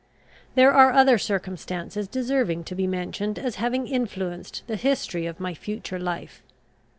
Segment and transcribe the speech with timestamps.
[0.55, 5.53] There are other circumstances deserving to be mentioned as having influenced the history of my
[5.53, 6.41] future life.